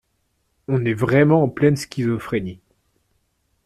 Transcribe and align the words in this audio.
On 0.67 0.83
est 0.83 0.95
vraiment 0.95 1.43
en 1.43 1.47
pleine 1.47 1.77
schizophrénie. 1.77 2.59